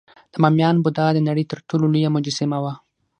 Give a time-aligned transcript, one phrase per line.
[0.31, 2.73] د بامیان بودا د نړۍ تر ټولو لویه مجسمه وه